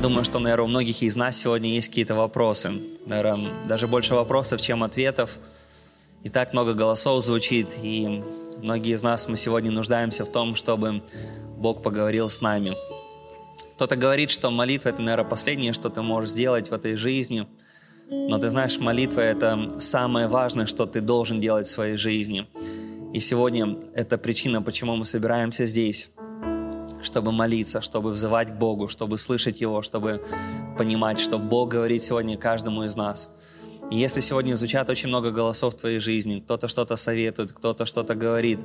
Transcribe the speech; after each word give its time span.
Думаю, 0.00 0.24
что, 0.24 0.38
наверное, 0.38 0.64
у 0.64 0.68
многих 0.68 1.02
из 1.02 1.16
нас 1.16 1.36
сегодня 1.36 1.70
есть 1.70 1.88
какие-то 1.88 2.14
вопросы. 2.14 2.70
Наверное, 3.04 3.52
даже 3.66 3.88
больше 3.88 4.14
вопросов, 4.14 4.60
чем 4.60 4.84
ответов. 4.84 5.38
И 6.22 6.28
так 6.28 6.52
много 6.52 6.74
голосов 6.74 7.24
звучит, 7.24 7.66
и 7.82 8.22
многие 8.62 8.94
из 8.94 9.02
нас, 9.02 9.26
мы 9.26 9.36
сегодня 9.36 9.72
нуждаемся 9.72 10.24
в 10.24 10.30
том, 10.30 10.54
чтобы 10.54 11.02
Бог 11.56 11.82
поговорил 11.82 12.30
с 12.30 12.40
нами. 12.40 12.74
Кто-то 13.74 13.96
говорит, 13.96 14.30
что 14.30 14.52
молитва– 14.52 14.88
это, 14.90 15.02
наверное, 15.02 15.28
последнее, 15.28 15.72
что 15.72 15.88
ты 15.88 16.00
можешь 16.00 16.30
сделать 16.30 16.70
в 16.70 16.72
этой 16.72 16.94
жизни. 16.94 17.48
Но 18.08 18.38
ты 18.38 18.50
знаешь, 18.50 18.78
молитва– 18.78 19.20
это 19.22 19.80
самое 19.80 20.28
важное, 20.28 20.66
что 20.66 20.86
ты 20.86 21.00
должен 21.00 21.40
делать 21.40 21.66
в 21.66 21.70
своей 21.70 21.96
жизни. 21.96 22.46
И 23.12 23.18
сегодня 23.18 23.76
это 23.94 24.16
причина, 24.16 24.62
почему 24.62 24.94
мы 24.94 25.04
собираемся 25.04 25.66
здесь 25.66 26.10
чтобы 27.02 27.32
молиться, 27.32 27.80
чтобы 27.80 28.10
взывать 28.10 28.48
к 28.48 28.58
Богу, 28.58 28.88
чтобы 28.88 29.18
слышать 29.18 29.60
Его, 29.60 29.82
чтобы 29.82 30.22
понимать, 30.76 31.20
что 31.20 31.38
Бог 31.38 31.70
говорит 31.70 32.02
сегодня 32.02 32.36
каждому 32.36 32.84
из 32.84 32.96
нас. 32.96 33.30
И 33.90 33.96
если 33.96 34.20
сегодня 34.20 34.54
звучат 34.54 34.90
очень 34.90 35.08
много 35.08 35.30
голосов 35.30 35.74
в 35.74 35.78
твоей 35.78 35.98
жизни, 35.98 36.40
кто-то 36.40 36.68
что-то 36.68 36.96
советует, 36.96 37.52
кто-то 37.52 37.86
что-то 37.86 38.14
говорит, 38.14 38.60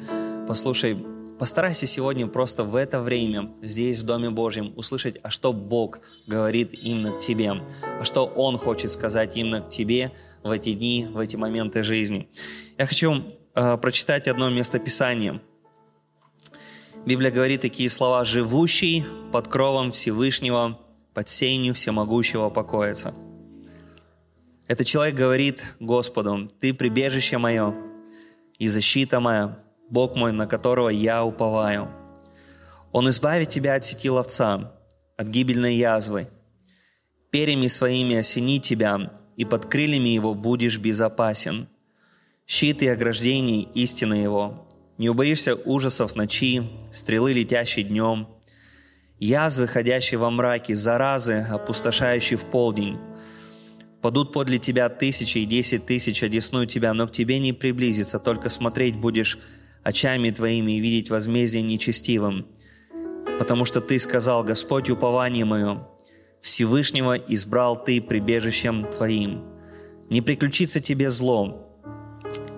послушай, 0.48 0.98
постарайся 1.40 1.88
сегодня 1.88 2.27
просто 2.27 2.64
в 2.64 2.76
это 2.76 3.00
время, 3.00 3.52
здесь, 3.62 4.00
в 4.00 4.04
Доме 4.05 4.30
Божьем, 4.30 4.74
услышать, 4.76 5.18
а 5.24 5.30
что 5.30 5.54
Бог 5.54 6.02
говорит 6.27 6.74
именно 6.74 7.12
к 7.12 7.20
тебе, 7.22 7.54
а 8.00 8.04
что 8.04 8.26
Он 8.26 8.58
хочет 8.58 8.91
сказать 8.91 9.38
именно 9.38 9.62
к 9.62 9.70
тебе 9.70 10.12
в 10.44 10.52
эти 10.52 10.74
дни, 10.74 11.08
в 11.10 11.20
эти 11.20 11.38
моменты 11.38 11.84
жизни. 11.84 12.30
Я 12.77 12.86
хочу 12.86 13.24
э, 13.55 13.77
прочитать 13.77 14.27
одно 14.27 14.50
местописание– 14.50 15.41
Библия 17.05 17.31
говорит 17.31 17.59
такие 17.59 17.89
слова 17.89 18.23
«живущий 18.23 19.03
под 19.34 19.49
кровом 19.49 19.91
Всевышнего, 19.91 20.79
под 21.13 21.27
сенью 21.27 21.73
всемогущего 21.73 22.49
покоится». 22.49 23.13
Этот 24.68 24.87
человек 24.87 25.15
говорит 25.15 25.76
Господу, 25.82 26.49
«Ты 26.62 26.73
прибежище 26.73 27.37
мое 27.37 27.76
и 28.57 28.70
защита 28.70 29.20
моя, 29.20 29.60
Бог 29.90 30.15
мой, 30.15 30.32
на 30.32 30.45
которого 30.45 30.87
я 30.87 31.26
уповаю. 31.26 31.90
Он 32.93 33.10
избавит 33.10 33.49
тебя 33.49 33.76
от 33.76 33.84
сети 33.84 34.10
ловца, 34.10 34.71
от 35.17 35.27
гибельной 35.27 35.76
язвы. 35.76 36.27
Перьями 37.32 37.67
своими 37.67 38.15
осенит 38.15 38.63
тебя, 38.63 39.12
и 39.35 39.43
под 39.43 39.65
крыльями 39.65 40.10
его 40.10 40.34
будешь 40.34 40.77
безопасен. 40.77 41.67
Щит 42.48 42.82
и 42.82 42.88
ограждение 42.88 43.63
истины 43.73 44.13
его, 44.13 44.67
не 44.98 45.10
убоишься 45.10 45.55
ужасов 45.55 46.16
ночи, 46.16 46.63
стрелы, 46.91 47.34
летящей 47.34 47.84
днем, 47.84 48.27
язвы, 49.20 49.68
ходящие 49.68 50.18
во 50.18 50.30
мраке, 50.30 50.76
заразы, 50.76 51.46
опустошающие 51.50 52.38
в 52.38 52.46
полдень. 52.46 52.98
Падут 54.02 54.34
подле 54.34 54.60
тебя 54.60 54.90
тысячи 54.90 55.40
и 55.40 55.46
десять 55.46 55.85
тысяч, 55.85 56.24
одесную 56.24 56.68
тебя, 56.68 56.94
но 56.94 57.08
к 57.08 57.12
тебе 57.12 57.40
не 57.40 57.54
приблизится, 57.54 58.20
только 58.20 58.50
смотреть 58.50 58.96
будешь 58.96 59.40
очами 59.82 60.30
твоими 60.30 60.74
и 60.74 60.80
видеть 60.80 61.10
возмездие 61.10 61.63
нечестивым. 61.63 62.46
Потому 63.40 63.66
что 63.66 63.82
ты 63.82 63.98
сказал, 64.00 64.44
Господь, 64.44 64.90
упование 64.90 65.46
мое, 65.46 65.88
Всевышнего 66.41 67.13
избрал 67.13 67.81
ты 67.81 68.02
прибежищем 68.02 68.85
твоим. 68.91 69.44
Не 70.09 70.22
приключится 70.22 70.81
тебе 70.81 71.09
зло, 71.09 71.72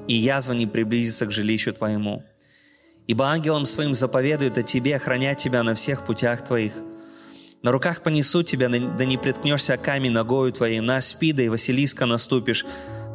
и 0.08 0.14
язва 0.14 0.53
не 0.53 0.67
приблизится 0.67 1.25
к 1.25 1.31
жилищу 1.31 1.73
твоему. 1.73 2.23
Ибо 3.08 3.28
ангелом 3.28 3.66
своим 3.66 3.94
заповедуют 3.94 4.58
о 4.58 4.64
тебе 4.64 4.95
охранять 4.95 5.38
тебя 5.38 5.64
на 5.64 5.75
всех 5.75 6.06
путях 6.06 6.44
твоих. 6.44 6.73
На 7.61 7.72
руках 7.72 8.03
понесут 8.03 8.48
тебя, 8.48 8.70
да 8.70 9.06
не 9.06 9.17
приткнешься 9.17 9.78
камень 9.78 10.11
ногою 10.11 10.52
твоей, 10.52 10.80
на 10.80 11.02
спида 11.02 11.44
и 11.44 11.49
Василиска 11.49 12.05
наступишь, 12.05 12.65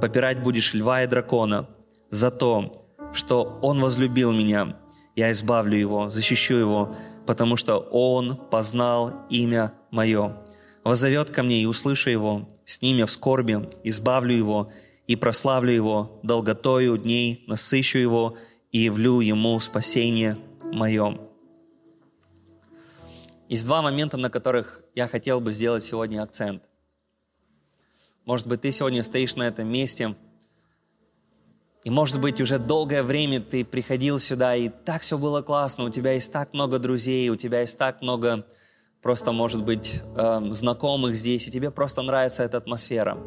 попирать 0.00 0.43
будешь 0.43 0.75
льва 0.75 1.05
и 1.05 1.06
дракона. 1.06 1.69
За 2.11 2.31
то, 2.31 2.73
что 3.12 3.59
он 3.62 3.81
возлюбил 3.81 4.33
меня, 4.33 4.77
я 5.15 5.31
избавлю 5.31 5.77
его, 5.77 6.11
защищу 6.11 6.55
его, 6.55 6.95
потому 7.27 7.56
что 7.56 7.79
он 7.79 8.37
познал 8.37 9.27
имя 9.29 9.73
мое. 9.91 10.37
Возовет 10.83 11.31
ко 11.31 11.43
мне 11.43 11.62
и 11.62 11.67
услышу 11.67 12.11
его, 12.11 12.49
с 12.65 12.81
ним 12.83 12.99
я 12.99 13.06
в 13.06 13.11
скорби, 13.11 13.69
избавлю 13.84 14.34
его, 14.34 14.73
и 15.10 15.16
прославлю 15.16 15.72
Его 15.72 16.21
долготою 16.22 16.97
дней, 16.97 17.43
насыщу 17.48 17.98
Его 17.98 18.37
и 18.71 18.78
явлю 18.78 19.19
Ему 19.19 19.59
спасение 19.59 20.38
мое». 20.62 21.19
Есть 23.49 23.66
два 23.66 23.82
момента, 23.82 24.16
на 24.16 24.31
которых 24.31 24.84
я 24.94 25.09
хотел 25.09 25.41
бы 25.41 25.53
сделать 25.53 25.82
сегодня 25.82 26.22
акцент. 26.22 26.62
Может 28.25 28.47
быть, 28.47 28.60
ты 28.60 28.70
сегодня 28.70 29.03
стоишь 29.03 29.34
на 29.34 29.43
этом 29.43 29.66
месте, 29.66 30.15
и, 31.82 31.91
может 31.91 32.20
быть, 32.20 32.41
уже 32.41 32.60
долгое 32.60 33.03
время 33.03 33.41
ты 33.41 33.65
приходил 33.65 34.20
сюда, 34.20 34.54
и 34.54 34.69
так 34.69 35.03
все 35.03 35.19
было 35.19 35.43
классно, 35.43 35.87
у 35.87 35.91
тебя 35.91 36.12
есть 36.12 36.32
так 36.32 36.53
много 36.53 36.78
друзей, 36.78 37.31
у 37.31 37.34
тебя 37.34 37.62
есть 37.62 37.76
так 37.78 38.00
много 38.00 38.47
просто, 39.03 39.32
может 39.32 39.65
быть, 39.65 40.03
э, 40.15 40.53
знакомых 40.53 41.16
здесь, 41.16 41.49
и 41.49 41.50
тебе 41.50 41.72
просто 41.72 42.03
нравится 42.03 42.44
эта 42.44 42.59
атмосфера. 42.59 43.19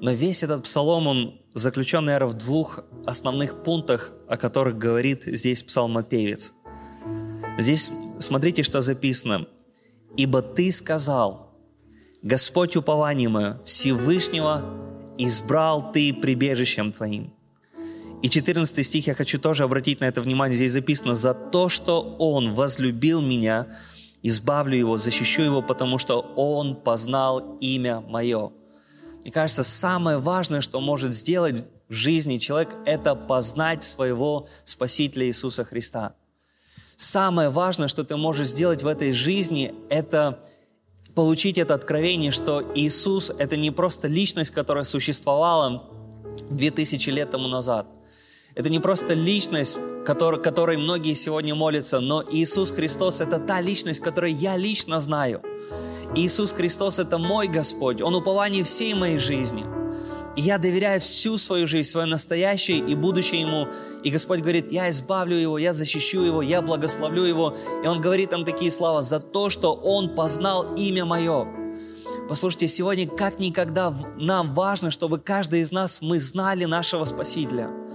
Но 0.00 0.12
весь 0.12 0.42
этот 0.42 0.64
псалом, 0.64 1.06
он 1.06 1.40
заключен, 1.54 2.04
наверное, 2.04 2.28
в 2.28 2.34
двух 2.34 2.84
основных 3.04 3.62
пунктах, 3.64 4.12
о 4.28 4.36
которых 4.36 4.78
говорит 4.78 5.24
здесь 5.24 5.62
псалмопевец. 5.62 6.52
Здесь 7.58 7.90
смотрите, 8.20 8.62
что 8.62 8.80
записано. 8.80 9.46
«Ибо 10.16 10.42
ты 10.42 10.70
сказал, 10.72 11.50
Господь 12.22 12.76
упование 12.76 13.28
мое, 13.28 13.60
Всевышнего 13.64 14.64
избрал 15.18 15.92
ты 15.92 16.14
прибежищем 16.14 16.92
твоим». 16.92 17.32
И 18.22 18.28
14 18.28 18.84
стих 18.84 19.06
я 19.06 19.14
хочу 19.14 19.38
тоже 19.38 19.62
обратить 19.64 20.00
на 20.00 20.06
это 20.06 20.20
внимание. 20.20 20.56
Здесь 20.56 20.72
записано 20.72 21.14
«За 21.14 21.34
то, 21.34 21.68
что 21.68 22.16
Он 22.18 22.52
возлюбил 22.52 23.20
меня, 23.22 23.66
избавлю 24.22 24.76
Его, 24.76 24.96
защищу 24.96 25.42
Его, 25.42 25.62
потому 25.62 25.98
что 25.98 26.20
Он 26.36 26.76
познал 26.76 27.58
имя 27.60 28.00
Мое». 28.00 28.52
Мне 29.28 29.32
кажется, 29.34 29.62
самое 29.62 30.16
важное, 30.16 30.62
что 30.62 30.80
может 30.80 31.12
сделать 31.12 31.56
в 31.90 31.92
жизни 31.92 32.38
человек, 32.38 32.70
это 32.86 33.14
познать 33.14 33.84
своего 33.84 34.48
Спасителя 34.64 35.26
Иисуса 35.26 35.64
Христа. 35.64 36.14
Самое 36.96 37.50
важное, 37.50 37.88
что 37.88 38.04
ты 38.04 38.16
можешь 38.16 38.46
сделать 38.46 38.82
в 38.82 38.86
этой 38.86 39.12
жизни, 39.12 39.74
это 39.90 40.42
получить 41.14 41.58
это 41.58 41.74
откровение, 41.74 42.32
что 42.32 42.72
Иисус– 42.74 43.30
это 43.38 43.58
не 43.58 43.70
просто 43.70 44.08
личность, 44.08 44.50
которая 44.50 44.84
существовала 44.84 45.84
2000 46.48 47.10
лет 47.10 47.30
тому 47.30 47.48
назад. 47.48 47.86
Это 48.54 48.70
не 48.70 48.80
просто 48.80 49.12
личность, 49.12 49.76
которой, 50.06 50.40
которой 50.40 50.78
многие 50.78 51.12
сегодня 51.12 51.54
молятся, 51.54 52.00
но 52.00 52.24
Иисус 52.32 52.70
Христос– 52.70 53.20
это 53.20 53.38
та 53.38 53.60
личность, 53.60 54.00
которую 54.00 54.34
я 54.34 54.56
лично 54.56 55.00
знаю– 55.00 55.42
Иисус 56.14 56.52
Христос– 56.52 56.98
это 57.00 57.18
мой 57.18 57.48
Господь, 57.48 58.00
Он 58.00 58.14
упование 58.14 58.64
всей 58.64 58.94
моей 58.94 59.18
жизни. 59.18 59.64
И 60.36 60.40
я 60.40 60.58
доверяю 60.58 61.00
всю 61.00 61.36
свою 61.36 61.66
жизнь, 61.66 61.88
свое 61.88 62.06
настоящее 62.06 62.78
и 62.78 62.94
будущее 62.94 63.40
Ему. 63.40 63.66
И 64.04 64.10
Господь 64.10 64.40
говорит, 64.40 64.70
я 64.70 64.88
избавлю 64.88 65.36
Его, 65.36 65.58
я 65.58 65.72
защищу 65.72 66.22
Его, 66.22 66.42
я 66.42 66.62
благословлю 66.62 67.24
Его. 67.24 67.56
И 67.82 67.86
Он 67.88 68.00
говорит 68.00 68.30
там 68.30 68.44
такие 68.44 68.70
слова, 68.70 69.02
за 69.02 69.18
то, 69.18 69.50
что 69.50 69.74
Он 69.74 70.14
познал 70.14 70.74
имя 70.76 71.04
Мое. 71.04 71.46
Послушайте, 72.28 72.68
сегодня 72.68 73.08
как 73.08 73.40
никогда 73.40 73.92
нам 74.16 74.54
важно, 74.54 74.90
чтобы 74.90 75.18
каждый 75.18 75.60
из 75.60 75.72
нас, 75.72 76.00
мы 76.02 76.20
знали 76.20 76.64
нашего 76.64 77.04
Спасителя– 77.04 77.70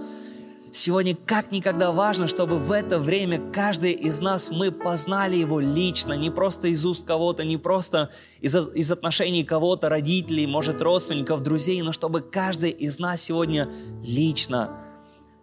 Сегодня 0.76 1.14
как 1.14 1.52
никогда 1.52 1.92
важно, 1.92 2.26
чтобы 2.26 2.58
в 2.58 2.72
это 2.72 2.98
время 2.98 3.38
каждый 3.52 3.92
из 3.92 4.18
нас 4.18 4.50
мы 4.50 4.72
познали 4.72 5.36
Его 5.36 5.60
лично, 5.60 6.14
не 6.14 6.30
просто 6.30 6.66
из 6.66 6.84
уст 6.84 7.06
кого-то, 7.06 7.44
не 7.44 7.56
просто 7.56 8.10
из, 8.40 8.56
из 8.74 8.90
отношений 8.90 9.44
кого-то, 9.44 9.88
родителей, 9.88 10.48
может, 10.48 10.82
родственников, 10.82 11.44
друзей, 11.44 11.80
но 11.82 11.92
чтобы 11.92 12.22
каждый 12.22 12.70
из 12.70 12.98
нас 12.98 13.22
сегодня 13.22 13.72
лично 14.02 14.76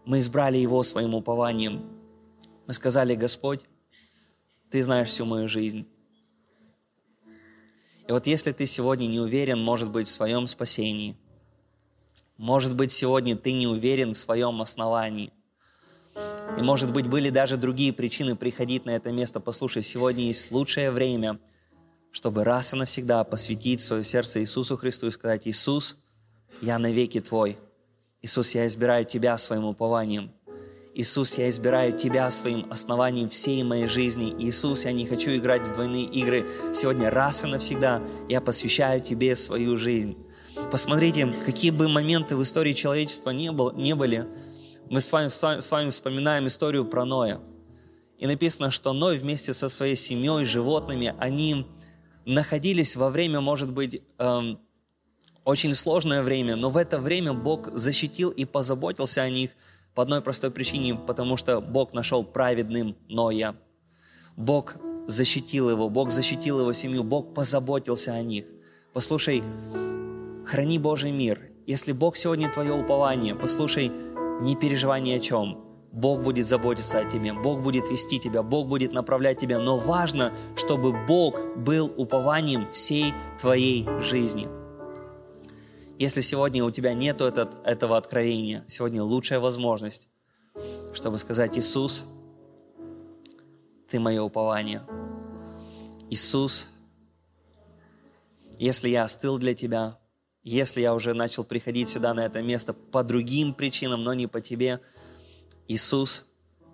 мы 0.03 0.19
избрали 0.19 0.57
Его 0.57 0.83
своим 0.83 1.15
упованием. 1.15 1.81
Мы 2.67 2.73
сказали, 2.73 3.15
Господь, 3.15 3.61
Ты 4.69 4.83
знаешь 4.83 5.07
всю 5.07 5.23
мою 5.23 5.47
жизнь. 5.47 5.88
И 8.06 8.11
вот 8.11 8.27
если 8.27 8.51
ты 8.51 8.65
сегодня 8.65 9.07
не 9.07 9.21
уверен, 9.21 9.63
может 9.63 9.91
быть, 9.91 10.09
в 10.09 10.11
своем 10.11 10.45
спасении– 10.45 11.15
может 12.41 12.75
быть, 12.75 12.91
сегодня 12.91 13.35
ты 13.35 13.51
не 13.51 13.67
уверен 13.67 14.15
в 14.15 14.17
своем 14.17 14.63
основании. 14.63 15.31
И, 16.57 16.61
может 16.63 16.91
быть, 16.91 17.07
были 17.07 17.29
даже 17.29 17.55
другие 17.55 17.93
причины 17.93 18.35
приходить 18.35 18.83
на 18.83 18.89
это 18.89 19.11
место. 19.11 19.39
Послушай, 19.39 19.83
сегодня 19.83 20.25
есть 20.25 20.51
лучшее 20.51 20.89
время, 20.89 21.39
чтобы 22.09 22.43
раз 22.43 22.73
и 22.73 22.77
навсегда 22.77 23.23
посвятить 23.25 23.79
свое 23.79 24.03
сердце 24.03 24.41
Иисусу 24.41 24.75
Христу 24.75 25.05
и 25.05 25.11
сказать, 25.11 25.47
Иисус, 25.47 25.97
я 26.63 26.79
навеки 26.79 27.19
Твой. 27.19 27.59
Иисус, 28.23 28.55
я 28.55 28.65
избираю 28.65 29.05
Тебя 29.05 29.37
своим 29.37 29.65
упованием. 29.65 30.31
Иисус, 30.95 31.37
я 31.37 31.47
избираю 31.47 31.95
Тебя 31.95 32.31
своим 32.31 32.65
основанием 32.71 33.29
всей 33.29 33.61
моей 33.61 33.85
жизни. 33.85 34.35
Иисус, 34.39 34.85
я 34.85 34.94
не 34.94 35.05
хочу 35.05 35.29
играть 35.35 35.67
в 35.67 35.73
двойные 35.73 36.05
игры. 36.05 36.47
Сегодня 36.73 37.11
раз 37.11 37.44
и 37.44 37.47
навсегда 37.47 38.01
я 38.27 38.41
посвящаю 38.41 38.99
Тебе 38.99 39.35
свою 39.35 39.77
жизнь. 39.77 40.17
Посмотрите, 40.71 41.27
какие 41.45 41.71
бы 41.71 41.89
моменты 41.89 42.35
в 42.35 42.44
истории 42.44 42.73
человечества 42.73 43.31
не, 43.31 43.51
был, 43.51 43.73
не 43.73 43.94
были, 43.94 44.25
мы 44.89 45.01
с 45.01 45.12
вами, 45.12 45.27
с 45.27 45.71
вами 45.71 45.89
вспоминаем 45.89 46.47
историю 46.47 46.85
про 46.85 47.06
Ноя. 47.06 47.39
И 48.18 48.27
написано, 48.27 48.71
что 48.71 48.94
Ной 48.94 49.18
вместе 49.18 49.53
со 49.53 49.69
своей 49.69 49.95
семьей, 49.95 50.45
животными, 50.45 51.13
они 51.19 51.68
находились 52.25 52.95
во 52.95 53.09
время, 53.09 53.41
может 53.41 53.71
быть, 53.71 54.01
эм, 54.18 54.59
очень 55.44 55.73
сложное 55.73 56.23
время, 56.23 56.56
но 56.56 56.69
в 56.69 56.77
это 56.77 57.00
время 57.00 57.33
Бог 57.33 57.69
защитил 57.73 58.29
и 58.29 58.45
позаботился 58.45 59.21
о 59.21 59.29
них– 59.29 59.51
по 59.94 60.03
одной 60.03 60.21
простой 60.21 60.51
причине, 60.51 60.95
потому 60.95 61.38
что 61.38 61.59
Бог 61.62 61.94
нашел 61.94 62.23
праведным 62.23 62.95
Ноя. 63.09 63.56
Бог 64.38 64.75
защитил 65.07 65.69
его, 65.69 65.89
Бог 65.89 66.09
защитил 66.09 66.62
его 66.62 66.73
семью, 66.73 67.03
Бог 67.03 67.33
позаботился 67.33 68.13
о 68.13 68.21
них. 68.21 68.45
Послушай, 68.94 69.44
храни 70.45 70.79
Божий 70.79 71.11
мир. 71.11 71.51
Если 71.67 71.91
Бог 71.91 72.15
сегодня 72.15 72.51
твое 72.51 72.73
упование, 72.73 73.35
послушай, 73.35 73.91
не 74.41 74.55
переживай 74.55 75.01
ни 75.01 75.11
о 75.11 75.19
чем. 75.19 75.63
Бог 75.91 76.23
будет 76.23 76.47
заботиться 76.47 76.99
о 76.99 77.05
тебе, 77.05 77.33
Бог 77.33 77.61
будет 77.61 77.89
вести 77.89 78.19
тебя, 78.19 78.43
Бог 78.43 78.67
будет 78.67 78.93
направлять 78.93 79.39
тебя. 79.39 79.59
Но 79.59 79.77
важно, 79.77 80.33
чтобы 80.55 80.93
Бог 81.05 81.39
был 81.57 81.91
упованием 81.97 82.71
всей 82.71 83.13
твоей 83.39 83.88
жизни– 83.99 84.47
если 86.01 86.21
сегодня 86.21 86.63
у 86.63 86.71
тебя 86.71 86.95
нет 86.95 87.21
этого 87.21 87.95
откровения, 87.95 88.63
сегодня 88.67 89.03
лучшая 89.03 89.39
возможность, 89.39 90.09
чтобы 90.95 91.19
сказать, 91.19 91.59
Иисус, 91.59 92.07
Ты 93.87 93.99
мое 93.99 94.23
упование. 94.23 94.81
Иисус, 96.09 96.69
если 98.57 98.89
я 98.89 99.03
остыл 99.03 99.37
для 99.37 99.53
Тебя, 99.53 99.99
если 100.43 100.81
я 100.81 100.93
уже 100.93 101.13
начал 101.13 101.43
приходить 101.43 101.89
сюда, 101.89 102.13
на 102.13 102.25
это 102.25 102.41
место, 102.41 102.73
по 102.73 103.03
другим 103.03 103.53
причинам, 103.53 104.03
но 104.03 104.13
не 104.13 104.27
по 104.27 104.41
Тебе, 104.41 104.79
Иисус, 105.67 106.25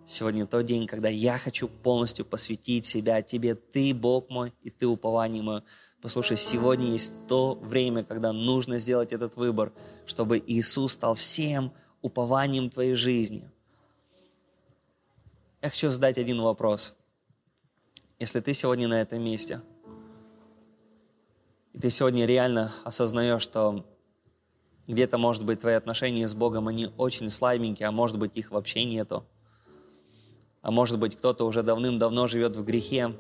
сегодня 0.06 0.48
тот 0.48 0.66
день, 0.66 0.88
когда 0.88 1.10
я 1.10 1.38
хочу 1.38 1.68
полностью 1.68 2.26
посвятить 2.26 2.86
себя 2.86 3.22
Тебе. 3.22 3.56
Ты 3.56 3.94
Бог 3.94 4.30
мой, 4.30 4.54
и 4.64 4.70
Ты 4.70 4.88
упование 4.88 5.44
мое. 5.44 5.64
Послушай, 6.02 6.38
сегодня 6.38 6.92
есть 6.92 7.28
то 7.28 7.56
время, 7.56 8.04
когда 8.04 8.32
нужно 8.32 8.80
сделать 8.80 9.12
этот 9.14 9.36
выбор, 9.36 9.74
чтобы 10.06 10.42
Иисус 10.46 10.94
стал 10.94 11.16
всем 11.16 11.74
упованием 12.02 12.70
твоей 12.70 12.94
жизни. 12.94 13.50
Я 15.62 15.70
хочу 15.70 15.90
задать 15.90 16.18
один 16.18 16.42
вопрос. 16.42 16.96
Если 18.20 18.40
ты 18.40 18.54
сегодня 18.54 18.88
на 18.88 19.02
этом 19.02 19.22
месте, 19.22 19.62
и 21.78 21.80
ты 21.80 21.92
сегодня 21.92 22.26
реально 22.26 22.72
осознаешь, 22.86 23.44
что 23.44 23.86
где-то, 24.88 25.20
может 25.20 25.46
быть, 25.46 25.60
твои 25.60 25.76
отношения 25.76 26.28
с 26.28 26.34
Богом, 26.34 26.68
они 26.68 26.90
очень 26.98 27.30
слабенькие, 27.30 27.88
а 27.88 27.92
может 27.92 28.18
быть, 28.18 28.36
их 28.36 28.50
вообще 28.50 28.84
нету. 28.84 29.24
А 30.64 30.72
может 30.72 30.98
быть, 30.98 31.16
кто-то 31.16 31.46
уже 31.46 31.62
давным-давно 31.62 32.26
живет 32.26 32.56
в 32.56 32.66
грехе, 32.66 33.16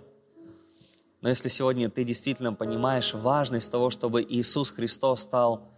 но 1.21 1.29
если 1.29 1.49
сегодня 1.49 1.87
ты 1.87 2.03
действительно 2.03 2.51
понимаешь 2.51 3.13
важность 3.13 3.71
того, 3.71 3.91
чтобы 3.91 4.23
Иисус 4.23 4.71
Христос 4.71 5.19
стал 5.19 5.69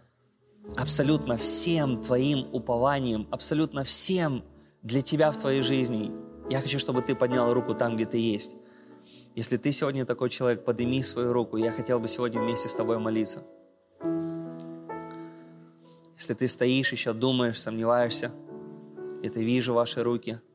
абсолютно 0.78 1.36
всем 1.36 2.02
твоим 2.02 2.48
упованием, 2.50 3.28
абсолютно 3.30 3.84
всем 3.84 4.42
для 4.82 5.02
тебя 5.02 5.30
в 5.32 5.36
твоей 5.36 5.60
жизни, 5.60 6.10
я 6.48 6.62
хочу, 6.62 6.78
чтобы 6.78 7.02
ты 7.02 7.14
поднял 7.14 7.52
руку 7.52 7.74
там, 7.74 7.96
где 7.96 8.06
ты 8.06 8.16
есть. 8.16 8.56
Если 9.40 9.56
ты 9.56 9.72
сегодня 9.72 10.04
такой 10.04 10.28
человек, 10.28 10.66
подними 10.66 11.02
свою 11.02 11.32
руку. 11.32 11.56
Я 11.56 11.72
хотел 11.72 11.98
бы 11.98 12.08
сегодня 12.08 12.42
вместе 12.42 12.68
с 12.68 12.74
тобой 12.74 12.98
молиться. 12.98 13.42
Если 16.14 16.34
ты 16.34 16.46
стоишь, 16.46 16.92
еще 16.92 17.14
думаешь, 17.14 17.58
сомневаешься, 17.58 18.32
это 19.22 19.40
вижу 19.40 19.72
ваши 19.72 20.02
руки– 20.02 20.38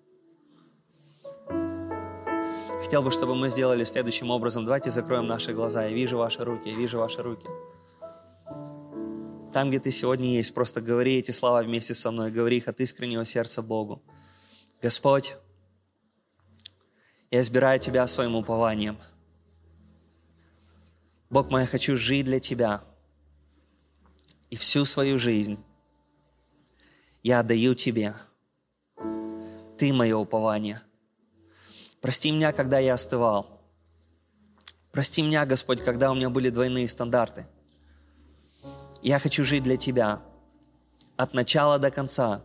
Хотел 2.83 3.01
бы, 3.01 3.09
чтобы 3.09 3.33
мы 3.33 3.49
сделали 3.49 3.83
следующим 3.83 4.29
образом. 4.29 4.65
Давайте 4.65 4.91
закроем 4.91 5.25
наши 5.25 5.53
глаза. 5.53 5.85
Я 5.85 5.91
вижу 5.91 6.19
ваши 6.19 6.43
руки, 6.45 6.69
я 6.69 6.75
вижу 6.75 6.99
ваши 6.99 7.23
руки. 7.23 7.47
Там, 9.51 9.69
где 9.69 9.79
ты 9.79 9.89
сегодня 9.89 10.35
есть, 10.35 10.53
просто 10.53 10.81
говори 10.81 11.17
эти 11.17 11.31
слова 11.31 11.63
вместе 11.63 11.95
со 11.95 12.11
мной. 12.11 12.29
Говори 12.29 12.57
их 12.57 12.67
от 12.67 12.79
искреннего 12.79 13.25
сердца 13.25 13.63
Богу. 13.63 14.03
Господь, 14.83 15.35
я 17.35 17.41
избираю 17.41 17.79
Тебя 17.79 18.07
своим 18.07 18.35
упованием. 18.35 18.97
Бог 21.29 21.49
мой, 21.49 21.61
я 21.61 21.67
хочу 21.67 21.95
жить 21.95 22.25
для 22.25 22.39
Тебя. 22.39 22.83
И 24.49 24.55
всю 24.55 24.85
свою 24.85 25.19
жизнь 25.19 25.57
я 27.23 27.39
отдаю 27.39 27.75
Тебе. 27.75 28.13
Ты 29.77 29.93
мое 29.93 30.17
упование– 30.17 30.81
Прости 32.05 32.29
меня, 32.29 32.51
когда 32.51 32.77
я 32.77 32.93
остывал. 32.93 33.47
Прости 34.91 35.23
меня, 35.23 35.43
Господь, 35.47 35.83
когда 35.83 36.11
у 36.11 36.13
меня 36.13 36.29
были 36.29 36.51
двойные 36.51 36.87
стандарты. 36.87 37.47
Я 39.01 39.17
хочу 39.17 39.43
жить 39.43 39.63
для 39.63 39.75
Тебя 39.75 40.21
от 41.17 41.33
начала 41.33 41.79
до 41.79 41.89
конца, 41.89 42.43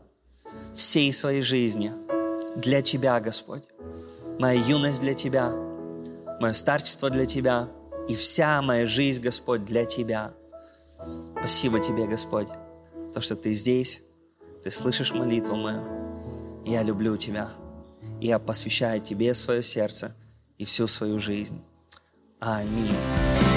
всей 0.74 1.12
своей 1.12 1.42
жизни, 1.42 1.92
для 2.56 2.80
Тебя, 2.80 3.20
Господь. 3.20 3.64
Моя 4.40 4.60
юность 4.60 5.00
для 5.00 5.14
Тебя, 5.14 5.52
мое 6.40 6.52
старчество 6.54 7.10
для 7.10 7.26
Тебя 7.26 7.68
и 8.08 8.16
вся 8.16 8.60
моя 8.62 8.86
жизнь, 8.86 9.22
Господь, 9.22 9.64
для 9.64 9.84
Тебя. 9.84 10.32
Спасибо 11.38 11.78
Тебе, 11.78 12.06
Господь, 12.06 12.48
то, 13.14 13.20
что 13.20 13.36
Ты 13.36 13.52
здесь, 13.52 14.02
Ты 14.64 14.72
слышишь 14.72 15.12
молитву 15.12 15.54
мою. 15.54 15.82
Я 16.66 16.82
люблю 16.82 17.16
Тебя 17.16 17.50
и 18.20 18.28
я 18.28 18.38
посвящаю 18.38 19.00
Тебе 19.00 19.34
свое 19.34 19.62
сердце 19.62 20.14
и 20.58 20.64
всю 20.64 20.86
свою 20.86 21.20
жизнь. 21.20 21.60
Аминь. 22.38 23.49